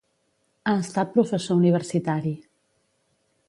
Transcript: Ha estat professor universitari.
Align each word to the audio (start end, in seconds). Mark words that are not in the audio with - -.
Ha 0.69 0.73
estat 0.83 1.11
professor 1.17 1.59
universitari. 1.61 2.35